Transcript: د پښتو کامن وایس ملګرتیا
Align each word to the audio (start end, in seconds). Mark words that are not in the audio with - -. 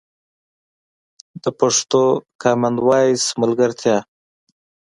د 1.43 1.45
پښتو 1.59 2.03
کامن 2.41 2.75
وایس 2.87 3.25
ملګرتیا 3.41 3.97